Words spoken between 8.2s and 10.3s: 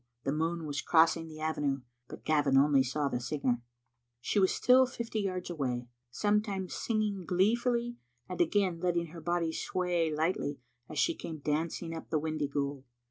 and again letting her body sway